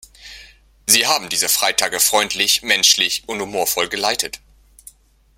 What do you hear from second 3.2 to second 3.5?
und